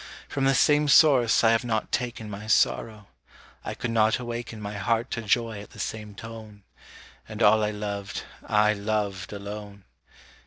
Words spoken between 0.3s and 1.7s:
the same source I have